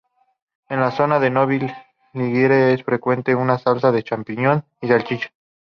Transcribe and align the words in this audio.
En 0.67 0.79
la 0.79 0.89
zona 0.89 1.19
de 1.19 1.29
Novi 1.29 1.59
Ligure 2.13 2.73
es 2.73 2.83
frecuente 2.83 3.35
una 3.35 3.59
salsa 3.59 3.91
de 3.91 4.01
champiñón 4.01 4.65
y 4.81 4.87
salchicha. 4.87 5.31